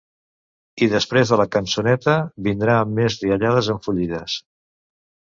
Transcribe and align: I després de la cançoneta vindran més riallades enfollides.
I 0.85 0.85
després 0.93 1.33
de 1.33 1.37
la 1.41 1.45
cançoneta 1.55 2.15
vindran 2.47 2.95
més 3.01 3.17
riallades 3.25 3.69
enfollides. 3.75 4.39